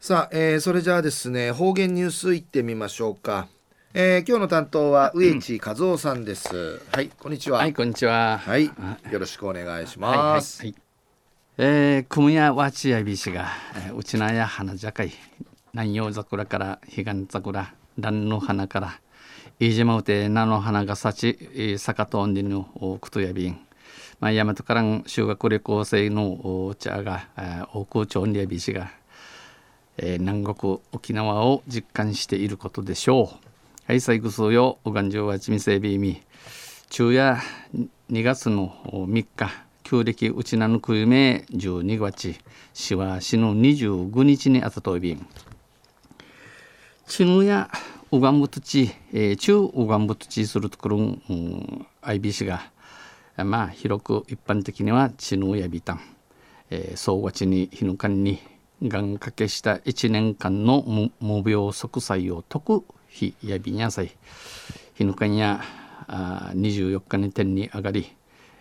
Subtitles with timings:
[0.00, 3.48] さあ、えー、それじゃあですね方言ニュースいってみましょうか、
[3.94, 6.82] えー、今日の担当は植地和夫さんです。
[6.92, 7.58] はいこんにちは。
[7.58, 8.38] はいこんにちは。
[8.38, 10.82] はいよろしくお願いします、はいはい
[11.58, 15.12] はい、えー、くむやわちやびしが、えー、うちなや花じゃかい
[15.72, 19.00] 南洋桜から彼岸桜蘭の花から
[19.58, 23.58] 飯島うて菜の花が咲ち坂とんでのくとやびん。
[24.20, 27.26] まあ、大和からん修学旅行生のお茶が
[27.72, 28.90] 大空町にやびしが
[29.96, 33.44] えー、南国沖縄を実感していることでしょう。
[33.86, 36.22] はい、最後数よ、おがんじょうはちみせびみ。
[36.90, 37.38] 昼夜
[38.10, 39.50] 2月の3日、
[39.82, 42.34] 旧暦うちなぬくゆめ12月、
[42.72, 45.26] しわしの25日にあたといびん。
[47.06, 47.70] ちぬや
[48.10, 52.70] うがんぶとち、えー、中うがんぶとちするところん、うん、IBC が、
[53.36, 56.00] まあ、広く一般的にはちぬやびたん。
[56.70, 58.38] えー、総合地に日の間に
[58.88, 64.12] 願掛けした1年間の無病息災を解く日やびにゃさい
[64.94, 65.62] 日ぬかんや
[66.08, 68.14] 24日に天に上がり、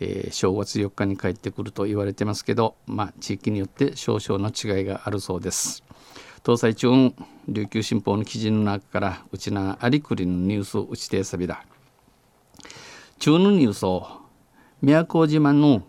[0.00, 5.82] えー、正月4日に帰ってくると言われてますけど、まあ、地域によって少々の違いがあるそうです。
[6.44, 7.14] 東西中
[7.48, 11.64] 琉球新報の記事の中からうちなありくりのニュースを打ちてさびだ。
[13.18, 14.06] 中のニュースを
[14.82, 15.82] 宮古島の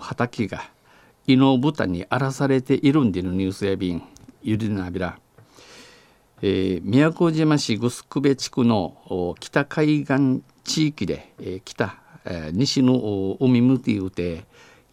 [0.00, 0.70] 畑が
[1.26, 4.02] 伊能豚に荒らされているんでのニュースやびん
[4.42, 5.18] ゆりなびら、
[6.40, 14.44] えー、宮古島市グスクベ地区の北海岸地域で、えー、北、えー、西の海向きうて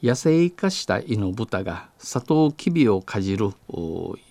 [0.01, 3.51] 野生化した伊の豚がサトウキビをかじる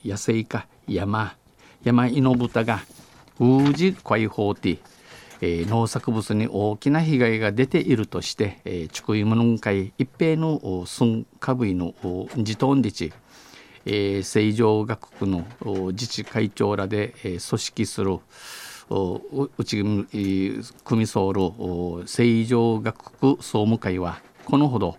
[0.04, 1.36] 野生化山
[1.84, 2.80] 山伊の豚が
[3.38, 4.78] ウジ解放ティ
[5.44, 11.94] えー、農作物に大きな被害が出ているとして、えー、地区イムノン会一平の寸下部位の
[12.36, 13.12] 自党自治、
[13.84, 15.44] えー、成城学区の
[15.90, 18.18] 自治会長らで、えー、組織する
[19.56, 19.82] うち
[20.84, 21.40] 組総る
[22.06, 24.96] 成城学区総務会はこのほど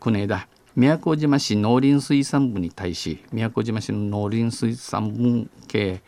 [0.00, 6.00] 国枝宮古島市農林水産部に対し宮古島市の農林水産部系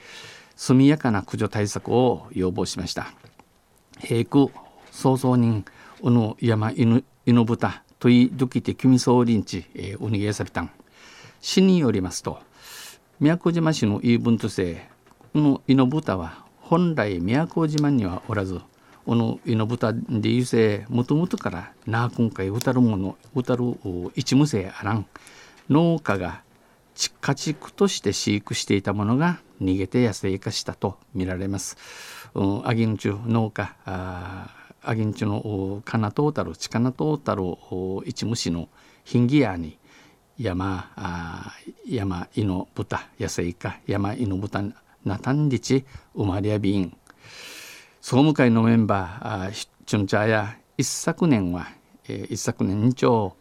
[0.57, 3.13] 速やかな駆除対策を要望しました。
[4.05, 4.51] 平区
[4.91, 5.65] 早々人
[6.03, 9.65] うぬ山犬犬豚といどきてきみそうりんち
[10.01, 10.71] うにげさびたん
[11.41, 12.41] 市によりますと
[13.21, 14.89] 宮古島市の言い分として
[15.33, 18.61] この犬豚は本来宮古島にはおらず
[19.07, 23.77] この犬豚でいうせもともとからなあ今回歌るもの歌る
[24.17, 25.07] 一無性あらん
[25.71, 26.43] 農家が
[27.21, 31.77] 家畜として飼育していたものが逃げて野生化したとみられます。
[32.35, 37.43] アギンチュ農家アギンチュのカナトータルチカナトータル
[38.09, 38.69] 一虫の
[39.05, 39.79] ヒンギヤに
[40.39, 41.53] 山あ
[41.87, 44.65] 山犬豚野生化山犬豚
[45.05, 45.85] ナタンリチ
[46.15, 46.97] ウマリアビン
[48.01, 51.69] 総務会のメンバーチュンチャーや一昨年は、
[52.09, 53.37] えー、一昨年長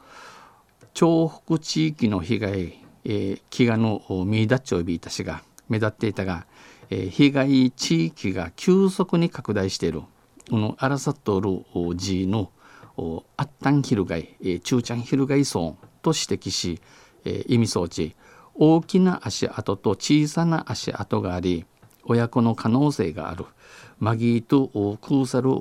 [0.94, 6.46] 東北地域の被害、えー、飢餓のミーダッチョビータ氏が目立っていたが
[6.92, 10.02] え被害地域が急速に拡大している
[10.50, 11.64] このアラサトル
[11.98, 12.52] 寺の
[13.38, 16.82] アッタンヒルガイ、えチューチャンヒルガイ村と指摘し、
[17.24, 18.16] え意味装置
[18.54, 21.66] 大きな足跡と小さな足跡があり
[22.04, 23.46] 親子の可能性がある。
[24.00, 24.68] マギーと
[25.02, 25.52] クーサル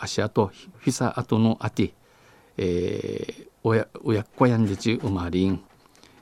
[0.00, 1.92] 足跡フィサ跡のあて、
[2.56, 5.62] えー、親親子やんでち生まりん、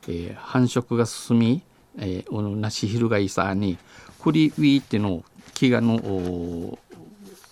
[0.08, 1.62] えー、繁殖が進み、
[1.96, 3.78] えー、おなしひるがいさに
[4.22, 6.78] クリウィーっての飢餓の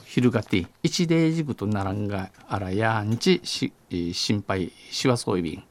[0.05, 3.73] 昼がて一デージグとならんがあらやんちし
[4.13, 5.63] 心配しわそういびん。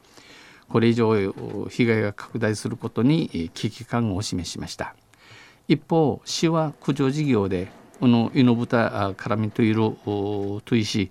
[0.68, 1.32] これ以上
[1.68, 4.94] 被害が拡大することに危機感を示しました。
[5.66, 7.68] 一方市は駆除事業で
[8.00, 9.96] このイノブタ絡みといる
[10.64, 11.10] といし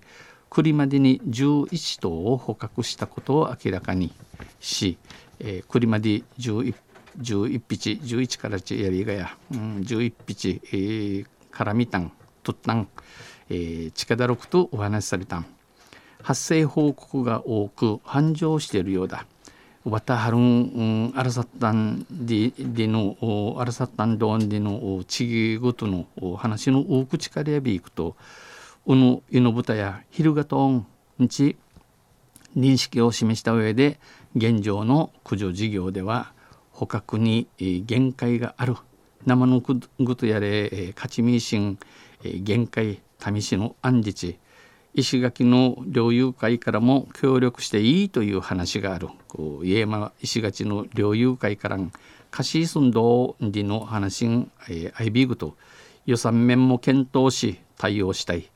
[0.50, 4.12] 栗までに11頭を捕獲したことを明らかに
[4.60, 4.96] し、
[5.40, 6.74] えー、栗まで11
[7.18, 12.12] 11匹11からちやりがや、うん、11匹、えー、からみたん
[12.42, 12.88] とったん、
[13.50, 15.46] えー、近だろくとお話しされたん。
[16.22, 19.26] 発生報告が多く繁盛しているようだ。
[19.84, 26.06] わたはるんあらさったんででのあらさったんどんでの地域ごとの
[26.36, 28.16] 話の大口からやびいくと
[28.86, 30.86] うぬいのぶたやひるがとん
[31.22, 31.56] んち
[32.56, 33.98] 認識を示した上で
[34.34, 36.32] 現状の駆除事業では
[36.78, 38.76] 捕獲に限界がある。
[39.26, 39.80] 生のぐ
[40.14, 41.76] とやれ勝ちみしん
[42.22, 43.00] 限界
[43.32, 44.38] 民市の安日
[44.94, 49.08] 石垣の猟友会からも協力していいという話がある。
[49.64, 51.78] 家山石垣の猟友会から
[52.30, 55.56] 貸し寸胴での話ん、えー、アイビーグと。
[56.06, 58.50] 予算面も検討し対応したい、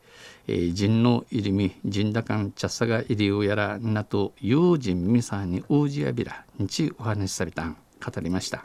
[0.46, 7.81] えー、人の入りみ人だかんちゃさが入りうやらなと友人みさんにうじやびらにちお話しされたん。
[8.04, 8.64] 語りました。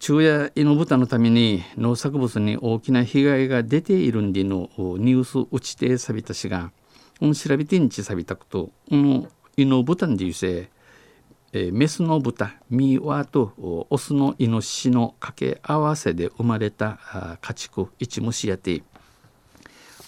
[0.00, 6.72] 昼夜犬豚のために農作物に大きな被害が出ているんでのニュース打ちてさびたしが
[7.20, 10.68] うん調べてんちさびたくとうん犬豚んでいうせ
[11.54, 13.52] えー、メスの豚ミワと
[13.90, 18.82] オスのイノシシの掛け合わせで生まれた家畜一虫やて。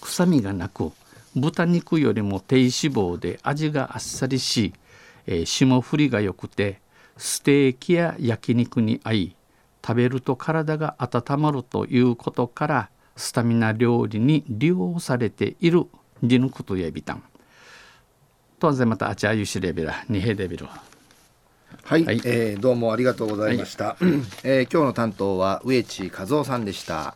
[0.05, 0.93] 臭みがなく
[1.35, 4.73] 豚肉よりも低脂肪で味があっさりし、
[5.27, 6.81] えー、霜降りが良くて
[7.17, 9.37] ステーキや焼肉に合い
[9.85, 15.87] 食べると体が温まるということからスタミナ料理に利用されている
[16.23, 17.23] リヌクとやびたん。
[18.59, 20.67] 当然またあちゃゆしレベラ二平レベル。
[20.67, 23.97] はい、はい、えー、どうもありがとうございました、はい、
[24.43, 27.15] えー、今日の担当は植地和夫さんでした